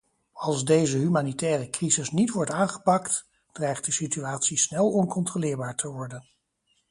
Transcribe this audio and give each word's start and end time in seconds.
Als 0.31 0.63
deze 0.65 0.97
humanitaire 0.97 1.69
crisis 1.69 2.11
niet 2.11 2.29
wordt 2.29 2.51
aangepakt, 2.51 3.27
dreigt 3.51 3.85
de 3.85 3.91
situatie 3.91 4.57
snel 4.57 4.91
oncontroleerbaar 4.91 5.75
te 5.75 5.87
worden. 5.87 6.27